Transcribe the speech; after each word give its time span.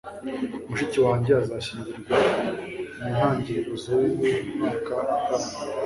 Mushiki 0.69 0.97
wanjye 1.05 1.31
azashyingirwa 1.41 2.15
mu 2.99 3.07
ntangiriro 3.13 3.73
z'umwaka 3.81 4.95
utaha 5.15 5.51